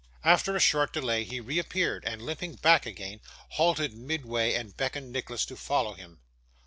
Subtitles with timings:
[0.23, 5.45] After a short delay, he reappeared, and limping back again, halted midway, and beckoned Nicholas
[5.45, 6.17] to follow him.